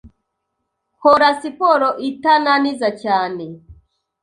kora 1.01 1.29
siporo 1.39 1.89
itananiza 2.09 2.89
cyane, 3.03 3.45